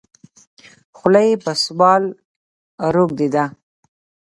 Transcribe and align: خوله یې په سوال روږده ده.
خوله 0.97 1.21
یې 1.27 1.35
په 1.43 1.51
سوال 1.63 2.03
روږده 2.93 3.27
ده. 3.33 3.45